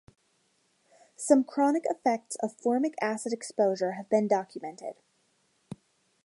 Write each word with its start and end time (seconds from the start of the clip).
Some 1.15 1.43
chronic 1.43 1.83
effects 1.85 2.35
of 2.37 2.55
formic 2.57 2.95
acid 3.03 3.33
exposure 3.33 3.91
have 3.91 4.09
been 4.09 4.27
documented. 4.27 4.95